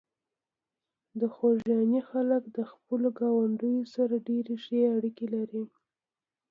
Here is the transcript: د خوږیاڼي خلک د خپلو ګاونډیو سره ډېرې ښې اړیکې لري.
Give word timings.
د 1.19 1.21
خوږیاڼي 1.33 2.01
خلک 2.09 2.43
د 2.57 2.57
خپلو 2.71 3.07
ګاونډیو 3.19 3.81
سره 3.95 4.13
ډېرې 4.27 4.55
ښې 4.63 4.81
اړیکې 4.95 5.25
لري. 5.35 5.63